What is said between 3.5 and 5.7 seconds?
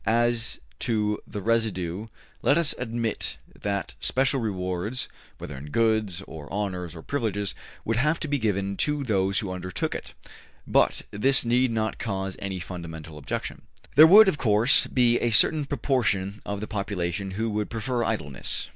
that special rewards, whether in